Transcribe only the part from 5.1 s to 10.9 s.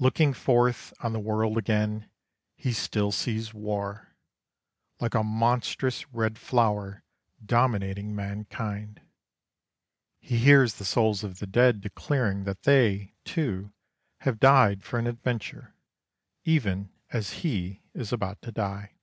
a monstrous red flower, dominating mankind. He hears the